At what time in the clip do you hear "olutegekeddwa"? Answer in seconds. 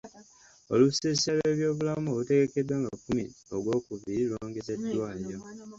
2.11-2.75